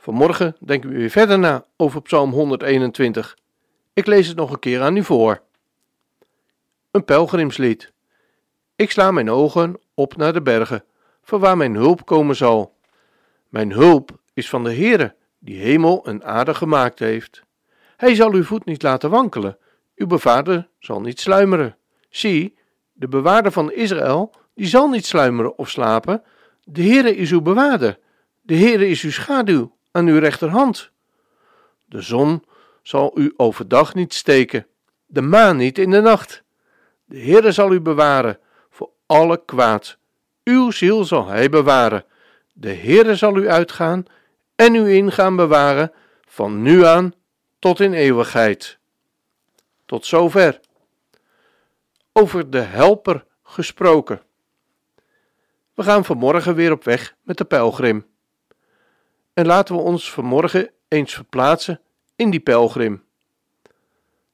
Vanmorgen 0.00 0.56
denken 0.64 0.90
we 0.90 0.96
weer 0.96 1.10
verder 1.10 1.38
na 1.38 1.64
over 1.76 2.02
Psalm 2.02 2.30
121. 2.30 3.36
Ik 3.92 4.06
lees 4.06 4.26
het 4.26 4.36
nog 4.36 4.50
een 4.50 4.58
keer 4.58 4.80
aan 4.80 4.96
u 4.96 5.04
voor. 5.04 5.42
Een 6.90 7.04
pelgrimslied. 7.04 7.92
Ik 8.76 8.90
sla 8.90 9.10
mijn 9.10 9.30
ogen 9.30 9.80
op 9.94 10.16
naar 10.16 10.32
de 10.32 10.42
bergen, 10.42 10.84
van 11.22 11.40
waar 11.40 11.56
mijn 11.56 11.74
hulp 11.74 12.06
komen 12.06 12.36
zal. 12.36 12.76
Mijn 13.48 13.72
hulp 13.72 14.20
is 14.34 14.48
van 14.48 14.64
de 14.64 14.74
Heere, 14.74 15.14
die 15.38 15.60
hemel 15.60 16.04
en 16.04 16.24
aarde 16.24 16.54
gemaakt 16.54 16.98
heeft. 16.98 17.42
Hij 17.96 18.14
zal 18.14 18.32
uw 18.32 18.44
voet 18.44 18.64
niet 18.64 18.82
laten 18.82 19.10
wankelen, 19.10 19.58
uw 19.94 20.06
bevaarder 20.06 20.68
zal 20.78 21.00
niet 21.00 21.20
sluimeren. 21.20 21.76
Zie, 22.10 22.58
de 22.92 23.08
bewaarder 23.08 23.52
van 23.52 23.72
Israël, 23.72 24.34
die 24.54 24.66
zal 24.66 24.88
niet 24.88 25.06
sluimeren 25.06 25.58
of 25.58 25.68
slapen. 25.68 26.22
De 26.64 26.82
Heere 26.82 27.16
is 27.16 27.30
uw 27.30 27.40
bewaarder, 27.40 27.98
de 28.40 28.56
Heere 28.56 28.88
is 28.88 29.02
uw 29.02 29.10
schaduw 29.10 29.76
aan 29.98 30.06
uw 30.06 30.18
rechterhand. 30.18 30.90
De 31.84 32.00
zon 32.00 32.44
zal 32.82 33.18
u 33.18 33.32
overdag 33.36 33.94
niet 33.94 34.14
steken, 34.14 34.66
de 35.06 35.22
maan 35.22 35.56
niet 35.56 35.78
in 35.78 35.90
de 35.90 36.00
nacht. 36.00 36.42
De 37.04 37.18
Heere 37.18 37.52
zal 37.52 37.72
u 37.72 37.80
bewaren 37.80 38.38
voor 38.70 38.90
alle 39.06 39.44
kwaad. 39.44 39.98
Uw 40.44 40.70
ziel 40.70 41.04
zal 41.04 41.26
hij 41.26 41.48
bewaren. 41.48 42.04
De 42.52 42.74
Heere 42.74 43.16
zal 43.16 43.36
u 43.36 43.48
uitgaan 43.48 44.04
en 44.54 44.74
u 44.74 44.92
ingaan 44.92 45.36
bewaren 45.36 45.92
van 46.26 46.62
nu 46.62 46.84
aan 46.84 47.12
tot 47.58 47.80
in 47.80 47.92
eeuwigheid. 47.92 48.78
Tot 49.86 50.06
zover. 50.06 50.60
Over 52.12 52.50
de 52.50 52.60
helper 52.60 53.24
gesproken. 53.42 54.22
We 55.74 55.82
gaan 55.82 56.04
vanmorgen 56.04 56.54
weer 56.54 56.72
op 56.72 56.84
weg 56.84 57.14
met 57.22 57.38
de 57.38 57.44
pelgrim. 57.44 58.06
En 59.38 59.46
laten 59.46 59.74
we 59.74 59.80
ons 59.80 60.12
vanmorgen 60.12 60.70
eens 60.88 61.14
verplaatsen 61.14 61.80
in 62.16 62.30
die 62.30 62.40
pelgrim. 62.40 63.04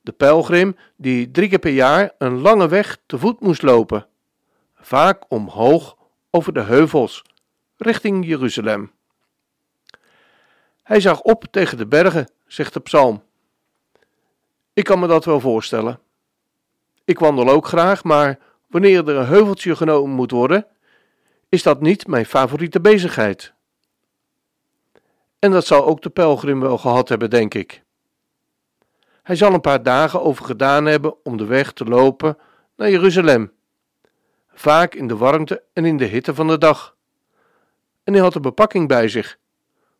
De 0.00 0.12
pelgrim 0.12 0.76
die 0.96 1.30
drie 1.30 1.48
keer 1.48 1.58
per 1.58 1.72
jaar 1.72 2.12
een 2.18 2.40
lange 2.40 2.68
weg 2.68 2.98
te 3.06 3.18
voet 3.18 3.40
moest 3.40 3.62
lopen, 3.62 4.06
vaak 4.74 5.24
omhoog 5.28 5.96
over 6.30 6.52
de 6.52 6.60
heuvels, 6.60 7.24
richting 7.76 8.26
Jeruzalem. 8.26 8.92
Hij 10.82 11.00
zag 11.00 11.20
op 11.20 11.44
tegen 11.50 11.78
de 11.78 11.86
bergen, 11.86 12.30
zegt 12.46 12.74
de 12.74 12.80
psalm. 12.80 13.22
Ik 14.72 14.84
kan 14.84 14.98
me 14.98 15.06
dat 15.06 15.24
wel 15.24 15.40
voorstellen. 15.40 16.00
Ik 17.04 17.18
wandel 17.18 17.48
ook 17.48 17.66
graag, 17.66 18.04
maar 18.04 18.38
wanneer 18.66 19.08
er 19.08 19.16
een 19.16 19.26
heuveltje 19.26 19.76
genomen 19.76 20.14
moet 20.14 20.30
worden, 20.30 20.66
is 21.48 21.62
dat 21.62 21.80
niet 21.80 22.06
mijn 22.06 22.26
favoriete 22.26 22.80
bezigheid. 22.80 23.54
En 25.42 25.50
dat 25.50 25.66
zal 25.66 25.86
ook 25.86 26.02
de 26.02 26.10
pelgrim 26.10 26.60
wel 26.60 26.78
gehad 26.78 27.08
hebben, 27.08 27.30
denk 27.30 27.54
ik. 27.54 27.82
Hij 29.22 29.36
zal 29.36 29.52
een 29.52 29.60
paar 29.60 29.82
dagen 29.82 30.22
over 30.22 30.44
gedaan 30.44 30.84
hebben 30.84 31.24
om 31.24 31.36
de 31.36 31.44
weg 31.44 31.72
te 31.72 31.84
lopen 31.84 32.38
naar 32.76 32.90
Jeruzalem, 32.90 33.52
vaak 34.48 34.94
in 34.94 35.08
de 35.08 35.16
warmte 35.16 35.62
en 35.72 35.84
in 35.84 35.96
de 35.96 36.04
hitte 36.04 36.34
van 36.34 36.46
de 36.46 36.58
dag. 36.58 36.96
En 38.04 38.12
hij 38.12 38.22
had 38.22 38.34
een 38.34 38.42
bepakking 38.42 38.88
bij 38.88 39.08
zich 39.08 39.38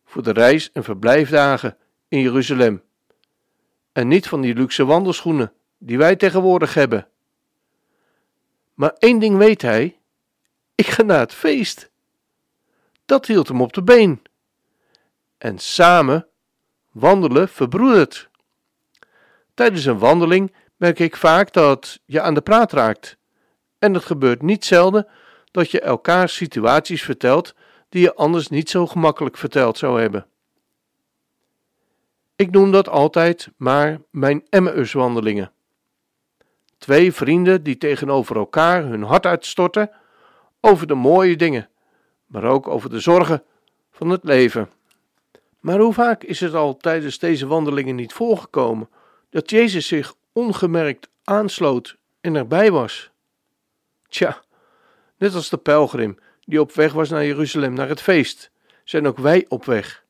voor 0.05 0.23
de 0.23 0.31
reis- 0.31 0.71
en 0.71 0.83
verblijfdagen 0.83 1.77
in 2.07 2.19
Jeruzalem. 2.19 2.83
En 3.91 4.07
niet 4.07 4.27
van 4.27 4.41
die 4.41 4.55
luxe 4.55 4.85
wandelschoenen 4.85 5.53
die 5.77 5.97
wij 5.97 6.15
tegenwoordig 6.15 6.73
hebben. 6.73 7.07
Maar 8.73 8.93
één 8.97 9.19
ding 9.19 9.37
weet 9.37 9.61
hij: 9.61 9.99
ik 10.75 10.87
ga 10.87 11.03
naar 11.03 11.19
het 11.19 11.33
feest. 11.33 11.91
Dat 13.05 13.25
hield 13.25 13.47
hem 13.47 13.61
op 13.61 13.73
de 13.73 13.83
been 13.83 14.21
en 15.43 15.59
samen 15.59 16.27
wandelen 16.91 17.49
verbroedert. 17.49 18.29
Tijdens 19.53 19.85
een 19.85 19.97
wandeling 19.97 20.53
merk 20.75 20.99
ik 20.99 21.15
vaak 21.15 21.53
dat 21.53 21.99
je 22.05 22.21
aan 22.21 22.33
de 22.33 22.41
praat 22.41 22.71
raakt. 22.71 23.17
En 23.79 23.93
het 23.93 24.05
gebeurt 24.05 24.41
niet 24.41 24.65
zelden 24.65 25.07
dat 25.51 25.71
je 25.71 25.81
elkaar 25.81 26.29
situaties 26.29 27.03
vertelt 27.03 27.55
die 27.89 28.01
je 28.01 28.15
anders 28.15 28.47
niet 28.47 28.69
zo 28.69 28.87
gemakkelijk 28.87 29.37
verteld 29.37 29.77
zou 29.77 30.01
hebben. 30.01 30.25
Ik 32.35 32.51
noem 32.51 32.71
dat 32.71 32.89
altijd 32.89 33.49
maar 33.57 34.01
mijn 34.09 34.45
Emmauswandelingen. 34.49 35.51
Twee 36.77 37.13
vrienden 37.13 37.63
die 37.63 37.77
tegenover 37.77 38.35
elkaar 38.35 38.83
hun 38.83 39.03
hart 39.03 39.25
uitstorten 39.25 39.91
over 40.59 40.87
de 40.87 40.95
mooie 40.95 41.35
dingen, 41.35 41.69
maar 42.25 42.43
ook 42.43 42.67
over 42.67 42.89
de 42.89 42.99
zorgen 42.99 43.43
van 43.91 44.09
het 44.09 44.23
leven. 44.23 44.69
Maar 45.63 45.79
hoe 45.79 45.93
vaak 45.93 46.23
is 46.23 46.39
het 46.39 46.53
al 46.53 46.77
tijdens 46.77 47.19
deze 47.19 47.47
wandelingen 47.47 47.95
niet 47.95 48.13
voorgekomen 48.13 48.89
dat 49.29 49.49
Jezus 49.49 49.87
zich 49.87 50.15
ongemerkt 50.33 51.09
aansloot 51.23 51.97
en 52.21 52.35
erbij 52.35 52.71
was? 52.71 53.11
Tja, 54.07 54.41
net 55.17 55.35
als 55.35 55.49
de 55.49 55.57
pelgrim 55.57 56.17
die 56.45 56.61
op 56.61 56.71
weg 56.71 56.93
was 56.93 57.09
naar 57.09 57.25
Jeruzalem, 57.25 57.73
naar 57.73 57.87
het 57.87 58.01
feest, 58.01 58.51
zijn 58.83 59.07
ook 59.07 59.17
wij 59.17 59.45
op 59.47 59.65
weg. 59.65 60.05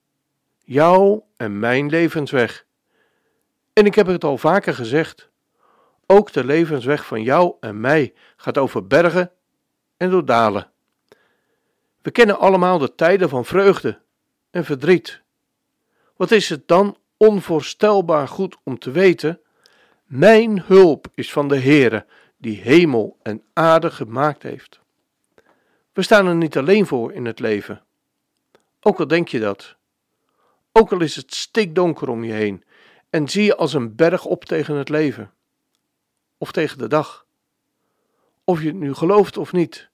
Jouw 0.58 1.28
en 1.38 1.60
mijn 1.60 1.90
levensweg. 1.90 2.66
En 3.74 3.86
ik 3.86 3.96
heb 3.96 4.08
het 4.08 4.24
al 4.24 4.38
vaker 4.38 4.74
gezegd. 4.74 5.30
Ook 6.06 6.32
de 6.32 6.44
levensweg 6.44 7.06
van 7.06 7.22
jou 7.24 7.56
en 7.60 7.80
mij 7.80 8.14
gaat 8.36 8.58
over 8.58 8.88
bergen 8.88 9.32
en 9.98 10.10
door 10.10 10.26
dalen. 10.26 10.72
We 12.02 12.12
kennen 12.12 12.40
allemaal 12.40 12.78
de 12.78 12.96
tijden 12.96 13.30
van 13.30 13.46
vreugde 13.46 14.00
en 14.52 14.66
verdriet 14.66 15.23
wat 16.24 16.32
is 16.32 16.50
het 16.50 16.68
dan 16.68 16.98
onvoorstelbaar 17.18 18.28
goed 18.28 18.58
om 18.64 18.80
te 18.80 18.92
weten? 18.92 19.40
Mijn 20.06 20.62
hulp 20.62 21.08
is 21.14 21.32
van 21.32 21.48
de 21.48 21.60
Heere, 21.60 22.06
die 22.38 22.62
hemel 22.62 23.18
en 23.22 23.44
aarde 23.54 23.92
gemaakt 23.92 24.44
heeft. 24.44 24.80
We 25.94 26.02
staan 26.02 26.28
er 26.28 26.36
niet 26.36 26.58
alleen 26.58 26.86
voor 26.86 27.14
in 27.14 27.26
het 27.26 27.40
leven. 27.40 27.84
Ook 28.82 29.00
al 29.00 29.08
denk 29.08 29.28
je 29.28 29.40
dat. 29.40 29.76
Ook 30.72 30.92
al 30.92 31.02
is 31.02 31.16
het 31.16 31.34
stikdonker 31.34 32.10
om 32.10 32.24
je 32.24 32.34
heen 32.34 32.64
en 33.10 33.30
zie 33.30 33.44
je 33.44 33.56
als 33.56 33.74
een 33.74 33.96
berg 33.96 34.26
op 34.26 34.46
tegen 34.46 34.76
het 34.76 34.90
leven. 34.90 35.32
Of 36.38 36.52
tegen 36.52 36.78
de 36.78 36.88
dag. 36.88 37.26
Of 38.44 38.62
je 38.62 38.68
het 38.68 38.76
nu 38.76 38.94
gelooft 38.94 39.38
of 39.38 39.52
niet. 39.52 39.90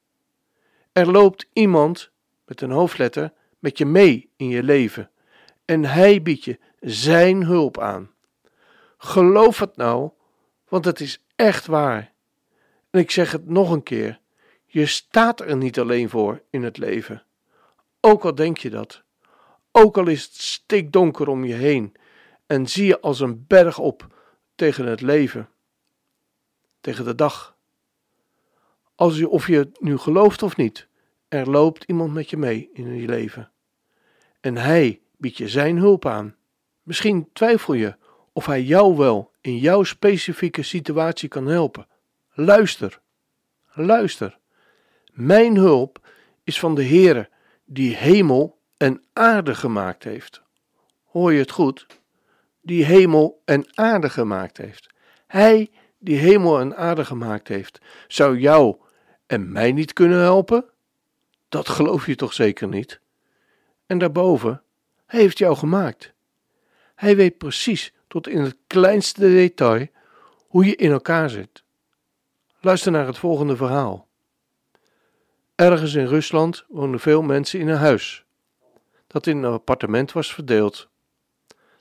Er 0.91 1.11
loopt 1.11 1.49
iemand 1.53 2.11
met 2.45 2.61
een 2.61 2.71
hoofdletter 2.71 3.33
met 3.59 3.77
je 3.77 3.85
mee 3.85 4.29
in 4.35 4.47
je 4.47 4.63
leven 4.63 5.09
en 5.69 5.85
hij 5.85 6.21
biedt 6.21 6.43
je 6.43 6.59
zijn 6.79 7.43
hulp 7.43 7.79
aan. 7.79 8.11
Geloof 8.97 9.59
het 9.59 9.75
nou, 9.75 10.09
want 10.67 10.85
het 10.85 10.99
is 10.99 11.23
echt 11.35 11.65
waar. 11.65 12.11
En 12.89 12.99
ik 12.99 13.11
zeg 13.11 13.31
het 13.31 13.49
nog 13.49 13.71
een 13.71 13.83
keer: 13.83 14.19
je 14.65 14.85
staat 14.85 15.41
er 15.41 15.57
niet 15.57 15.79
alleen 15.79 16.09
voor 16.09 16.41
in 16.49 16.63
het 16.63 16.77
leven. 16.77 17.23
Ook 17.99 18.25
al 18.25 18.35
denk 18.35 18.57
je 18.57 18.69
dat. 18.69 19.03
Ook 19.71 19.97
al 19.97 20.07
is 20.07 20.23
het 20.23 20.33
stikdonker 20.33 21.27
om 21.27 21.45
je 21.45 21.53
heen 21.53 21.93
en 22.45 22.67
zie 22.67 22.85
je 22.85 22.99
als 22.99 23.19
een 23.19 23.45
berg 23.47 23.79
op 23.79 24.07
tegen 24.55 24.85
het 24.85 25.01
leven, 25.01 25.49
tegen 26.81 27.05
de 27.05 27.15
dag. 27.15 27.55
Als 28.95 29.17
je, 29.17 29.29
of 29.29 29.47
je 29.47 29.57
het 29.57 29.81
nu 29.81 29.97
gelooft 29.97 30.43
of 30.43 30.57
niet, 30.57 30.87
er 31.27 31.49
loopt 31.49 31.83
iemand 31.83 32.13
met 32.13 32.29
je 32.29 32.37
mee 32.37 32.69
in 32.73 32.95
je 32.95 33.07
leven. 33.07 33.51
En 34.39 34.57
hij 34.57 35.01
bied 35.19 35.37
je 35.37 35.47
zijn 35.47 35.77
hulp 35.77 36.05
aan. 36.05 36.35
Misschien 36.83 37.29
twijfel 37.33 37.73
je 37.73 37.95
of 38.33 38.45
hij 38.45 38.63
jou 38.63 38.95
wel 38.97 39.31
in 39.41 39.57
jouw 39.57 39.83
specifieke 39.83 40.63
situatie 40.63 41.29
kan 41.29 41.45
helpen. 41.45 41.87
Luister, 42.33 43.01
luister. 43.73 44.37
Mijn 45.13 45.55
hulp 45.55 46.07
is 46.43 46.59
van 46.59 46.75
de 46.75 46.85
Heere, 46.85 47.29
die 47.65 47.95
hemel 47.95 48.59
en 48.77 49.03
aarde 49.13 49.55
gemaakt 49.55 50.03
heeft. 50.03 50.41
Hoor 51.03 51.33
je 51.33 51.39
het 51.39 51.51
goed? 51.51 51.85
Die 52.61 52.85
hemel 52.85 53.41
en 53.45 53.77
aarde 53.77 54.09
gemaakt 54.09 54.57
heeft. 54.57 54.89
Hij 55.27 55.69
die 55.99 56.17
hemel 56.17 56.59
en 56.59 56.75
aarde 56.75 57.05
gemaakt 57.05 57.47
heeft, 57.47 57.81
zou 58.07 58.39
jou 58.39 58.75
en 59.25 59.51
mij 59.51 59.71
niet 59.71 59.93
kunnen 59.93 60.19
helpen? 60.19 60.65
Dat 61.49 61.69
geloof 61.69 62.05
je 62.05 62.15
toch 62.15 62.33
zeker 62.33 62.67
niet? 62.67 62.99
En 63.85 63.97
daarboven 63.97 64.63
hij 65.09 65.19
heeft 65.19 65.37
jou 65.37 65.55
gemaakt. 65.55 66.13
Hij 66.95 67.15
weet 67.15 67.37
precies 67.37 67.93
tot 68.07 68.27
in 68.27 68.41
het 68.41 68.57
kleinste 68.67 69.19
detail 69.19 69.87
hoe 70.47 70.65
je 70.65 70.75
in 70.75 70.91
elkaar 70.91 71.29
zit. 71.29 71.63
Luister 72.59 72.91
naar 72.91 73.07
het 73.07 73.17
volgende 73.17 73.55
verhaal. 73.55 74.07
Ergens 75.55 75.93
in 75.93 76.05
Rusland 76.05 76.65
woonden 76.67 76.99
veel 76.99 77.21
mensen 77.21 77.59
in 77.59 77.67
een 77.67 77.77
huis, 77.77 78.25
dat 79.07 79.27
in 79.27 79.37
een 79.37 79.53
appartement 79.53 80.11
was 80.11 80.33
verdeeld. 80.33 80.87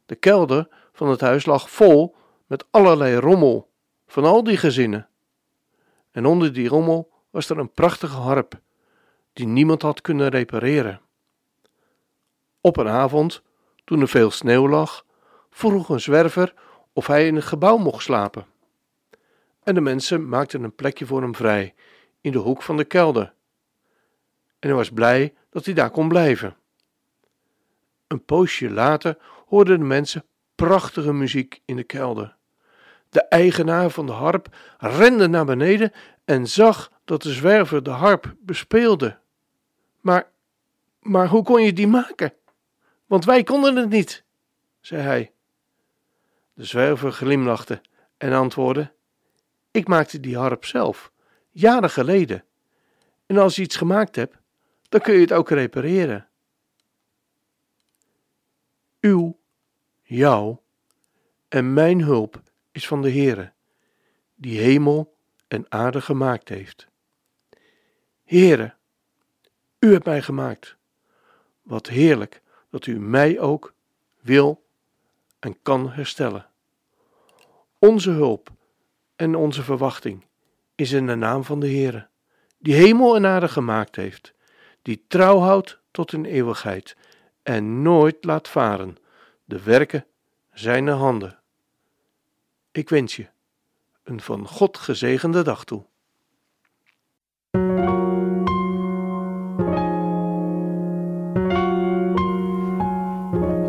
De 0.07 0.15
kelder 0.15 0.69
van 0.93 1.09
het 1.09 1.21
huis 1.21 1.47
lag 1.47 1.71
vol 1.71 2.17
met 2.47 2.65
allerlei 2.71 3.17
rommel 3.17 3.71
van 4.07 4.25
al 4.25 4.45
die 4.45 4.57
gezinnen. 4.57 5.09
En 6.11 6.27
onder 6.27 6.53
die 6.53 6.69
rommel 6.69 7.13
was 7.31 7.49
er 7.49 7.59
een 7.59 7.73
prachtige 7.73 8.17
harp, 8.17 8.61
die 9.33 9.47
niemand 9.47 9.83
had 9.83 10.01
kunnen 10.01 10.29
repareren. 10.29 11.01
Op 12.61 12.77
een 12.77 12.89
avond, 12.89 13.43
toen 13.85 14.01
er 14.01 14.09
veel 14.09 14.31
sneeuw 14.31 14.69
lag, 14.69 15.05
vroeg 15.51 15.89
een 15.89 16.01
zwerver 16.01 16.55
of 16.93 17.07
hij 17.07 17.27
in 17.27 17.35
het 17.35 17.45
gebouw 17.45 17.77
mocht 17.77 18.03
slapen. 18.03 18.47
En 19.63 19.75
de 19.75 19.81
mensen 19.81 20.29
maakten 20.29 20.63
een 20.63 20.75
plekje 20.75 21.07
voor 21.07 21.23
hem 21.23 21.35
vrij, 21.35 21.75
in 22.21 22.33
de 22.33 22.39
hoek 22.39 22.63
van 22.63 22.77
de 22.77 22.85
kelder. 22.85 23.35
En 24.59 24.69
hij 24.69 24.75
was 24.75 24.91
blij 24.91 25.35
dat 25.51 25.65
hij 25.65 25.75
daar 25.75 25.91
kon 25.91 26.09
blijven. 26.09 26.57
Een 28.07 28.25
poosje 28.25 28.71
later 28.71 29.19
hoorden 29.47 29.79
de 29.79 29.85
mensen 29.85 30.25
prachtige 30.55 31.13
muziek 31.13 31.61
in 31.65 31.77
de 31.77 31.85
kelder. 31.85 32.37
De 33.11 33.21
eigenaar 33.23 33.91
van 33.91 34.07
de 34.07 34.13
harp 34.13 34.57
rende 34.79 35.29
naar 35.29 35.45
beneden 35.45 35.93
en 36.25 36.47
zag 36.47 36.93
dat 37.05 37.23
de 37.23 37.33
zwerver 37.33 37.83
de 37.83 37.91
harp 37.91 38.35
bespeelde. 38.41 39.19
Maar, 40.01 40.31
maar 41.01 41.29
hoe 41.29 41.43
kon 41.43 41.63
je 41.63 41.73
die 41.73 41.87
maken? 41.87 42.33
Want 43.09 43.25
wij 43.25 43.43
konden 43.43 43.77
het 43.77 43.89
niet, 43.89 44.25
zei 44.81 45.03
hij. 45.03 45.33
De 46.55 46.65
zwerver 46.65 47.13
glimlachte 47.13 47.81
en 48.17 48.33
antwoordde: 48.33 48.93
Ik 49.71 49.89
maakte 49.89 50.21
die 50.21 50.37
harp 50.37 50.65
zelf, 50.65 51.13
jaren 51.51 51.91
geleden. 51.91 52.45
En 53.27 53.37
als 53.37 53.57
je 53.57 53.63
iets 53.63 53.77
gemaakt 53.77 54.17
hebt, 54.17 54.37
dan 54.89 55.01
kun 55.01 55.15
je 55.15 55.21
het 55.21 55.33
ook 55.33 55.51
repareren. 55.51 56.29
Uw, 59.01 59.39
jouw 60.03 60.63
en 61.49 61.73
mijn 61.73 62.01
hulp 62.03 62.43
is 62.73 62.87
van 62.87 63.03
de 63.03 63.11
Heere, 63.11 63.53
die 64.35 64.59
hemel 64.59 65.17
en 65.49 65.67
aarde 65.69 66.01
gemaakt 66.01 66.49
heeft. 66.49 66.89
Heere, 68.25 68.75
u 69.79 69.93
hebt 69.93 70.05
mij 70.05 70.23
gemaakt. 70.23 70.77
Wat 71.63 71.87
heerlijk 71.87 72.43
dat 72.71 72.87
u 72.87 73.01
mij 73.01 73.41
ook 73.41 73.75
wil 74.21 74.65
en 75.39 75.63
kan 75.63 75.91
herstellen. 75.91 76.47
Onze 77.79 78.11
hulp 78.11 78.51
en 79.17 79.35
onze 79.35 79.63
verwachting 79.63 80.25
is 80.75 80.93
in 80.93 81.07
de 81.07 81.15
naam 81.15 81.45
van 81.45 81.61
de 81.61 81.67
Heere, 81.67 82.09
die 82.59 82.75
hemel 82.75 83.17
en 83.17 83.27
aarde 83.27 83.49
gemaakt 83.49 83.97
heeft, 83.97 84.33
die 84.83 85.05
trouw 85.09 85.39
houdt 85.39 85.79
tot 85.91 86.13
in 86.13 86.25
eeuwigheid 86.25 86.97
en 87.43 87.83
nooit 87.83 88.25
laat 88.25 88.49
varen 88.49 88.97
de 89.45 89.63
werken 89.63 90.07
zijner 90.53 90.95
handen. 90.95 91.39
Ik 92.71 92.89
wens 92.89 93.17
je 93.17 93.27
een 94.03 94.21
van 94.21 94.47
God 94.47 94.79
gezegende 94.79 95.43
dag 95.43 95.65
toe. 95.65 95.85